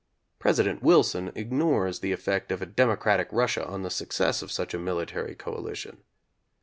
President 0.39 0.81
Wilson 0.81 1.31
ignores 1.35 1.99
the 1.99 2.11
effect 2.11 2.51
of 2.51 2.59
a 2.59 2.65
democratic 2.65 3.27
Russia 3.31 3.63
on 3.67 3.83
the 3.83 3.91
success 3.91 4.41
of 4.41 4.51
such 4.51 4.73
a 4.73 4.79
military 4.79 5.35
coalition. 5.35 5.97